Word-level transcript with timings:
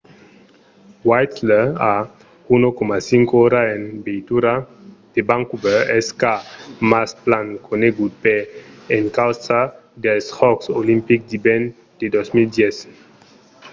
whistler 1.09 1.65
a 1.91 1.93
1,5 2.49 3.29
ora 3.47 3.61
en 3.75 3.83
veitura 4.07 4.53
de 5.13 5.21
vancouver 5.29 5.79
es 5.97 6.07
car 6.21 6.39
mas 6.91 7.09
plan 7.25 7.47
conegut 7.67 8.11
per 8.23 8.39
encausa 8.99 9.59
dels 10.03 10.25
jòcs 10.37 10.65
olimpics 10.81 11.25
d’ivèrn 11.29 11.63
de 11.99 12.05
2010 12.15 12.77